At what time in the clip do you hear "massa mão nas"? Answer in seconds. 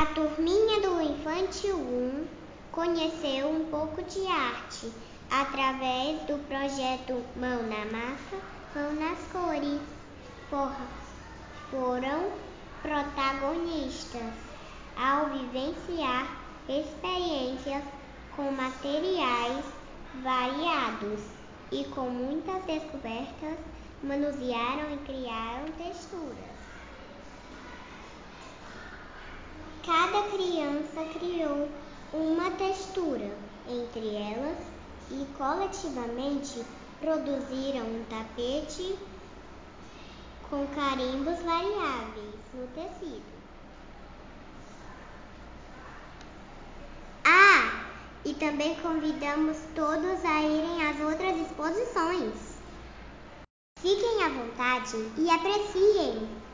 7.84-9.18